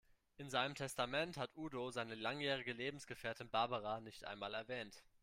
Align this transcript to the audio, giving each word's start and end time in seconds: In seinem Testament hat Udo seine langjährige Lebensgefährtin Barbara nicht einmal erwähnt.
In 0.37 0.49
seinem 0.49 0.73
Testament 0.73 1.37
hat 1.37 1.55
Udo 1.55 1.91
seine 1.91 2.15
langjährige 2.15 2.73
Lebensgefährtin 2.73 3.51
Barbara 3.51 4.01
nicht 4.01 4.25
einmal 4.25 4.55
erwähnt. 4.55 5.03